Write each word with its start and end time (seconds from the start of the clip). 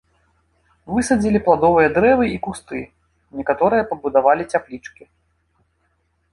Высадзілі 0.93 1.41
пладовыя 1.47 1.89
дрэвы 1.99 2.25
і 2.31 2.41
кусты, 2.49 2.81
некаторыя 3.43 3.87
пабудавалі 3.93 4.43
цяплічкі. 4.55 5.03